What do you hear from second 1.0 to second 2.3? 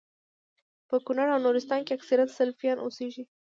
کونړ او نورستان کي اکثريت